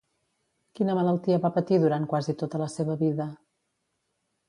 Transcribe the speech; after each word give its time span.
Quina 0.79 0.95
malaltia 0.99 1.37
va 1.45 1.53
patir 1.59 1.79
durant 1.85 2.09
quasi 2.15 2.37
tota 2.43 2.65
la 2.65 2.73
seva 2.79 2.99
vida? 3.07 3.33